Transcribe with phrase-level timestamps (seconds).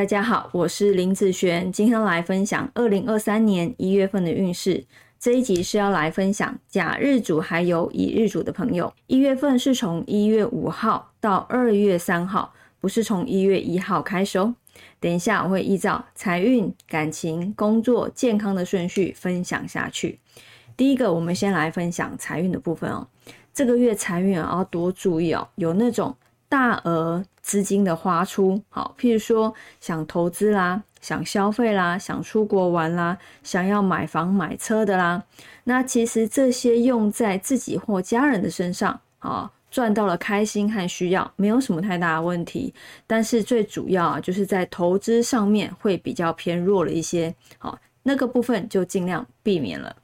[0.00, 4.82] 大家好，我是林子璇，今天来分享二零二三年一月份的运势。
[5.18, 14.54] 这一集是要来分享甲日主还有乙日主的朋友，一月份是从一月五号到二月三号，不是从一月一号开始哦。
[14.98, 20.18] 等一下我会依照财运、感情、工作、健康的顺序分享下去。
[20.78, 23.06] 第一个，我们先来分享财运的部分哦。
[23.52, 26.16] 这个月财运要多注意哦，有那种
[26.48, 30.80] 大额资金的花出，好，譬如说想投资啦。
[31.00, 35.24] 想消费啦，想出国玩啦，想要买房买车的啦，
[35.64, 42.74] 那其实这些用在自己或家人的身上，啊，赚到了开心和需要，没有什么太大的问题。
[43.06, 49.96] 但是最主要啊，就是在投资上面会比较偏弱了一些，好，那个部分就尽量避免了。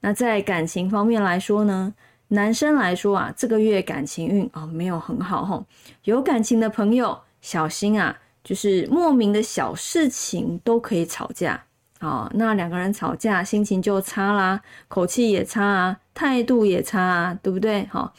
[0.00, 1.94] 那在感情方面来说呢，
[2.28, 5.66] 男生来说啊，这个月感情运啊没有很好吼，
[6.04, 8.18] 有感情的朋友小心啊。
[8.44, 11.64] 就是莫名的小事情都可以吵架，
[11.98, 17.84] 哦，那两个人吵架心情就差啦，口气也差啊，态度也差啊，对不对？
[17.86, 18.14] 好，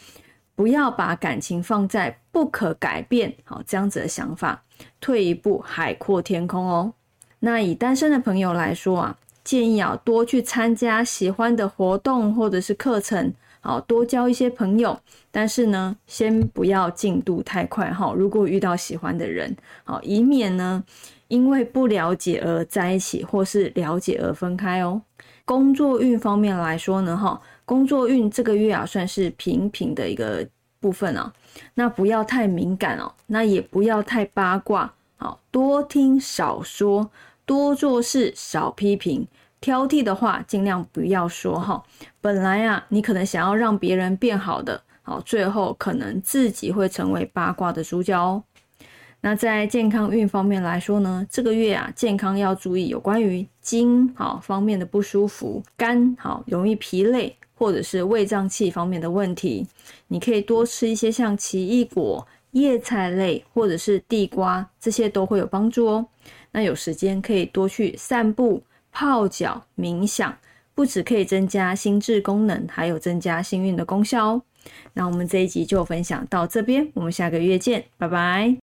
[0.54, 4.62] 不要把感情放在不可改变，好这样子的想法，
[5.00, 6.92] 退一步海阔天空哦。
[7.40, 13.34] 那以单身的朋友来说啊，建议啊多去参加喜欢的活动或者是课程。
[13.60, 15.00] 好多交一些朋友，
[15.32, 18.14] 但是呢，先不要进度太快哈。
[18.16, 20.84] 如果遇到喜欢的人，好，以免呢
[21.28, 25.02] 因为不了解而在一起，或是了解而分开哦。
[25.44, 30.48] 工作运方面来说呢，哈，工作运这个月啊算是平平的一个
[30.80, 31.34] 部分啊。
[31.74, 37.10] 那不要太敏感哦，那也不要太八卦，好多听少说，
[37.46, 39.28] 多做事少批评。
[39.60, 41.84] 挑剔的话尽量不要说哈。
[42.22, 48.44] 本来啊，你可能想要让别人变好的，好，最后可能自己会成为八卦的主角哦。
[49.22, 59.66] 那在健康运方面来说呢，这个月啊，健康要注意有关于筋好方面的不舒服，肝好容易疲累，或者是胃胀气方面的问题。
[60.08, 66.08] 你可以多吃一些像奇异果、叶菜类，或者是地瓜，这些都会有帮助哦。
[66.52, 68.62] 那有时间可以多去散步。
[68.92, 70.38] 泡脚冥想
[70.76, 74.42] 不止可以增加心智功能，还有增加幸运的功效哦。
[74.94, 78.58] 那我们这一集就分享到这边，我们下个月见，拜拜。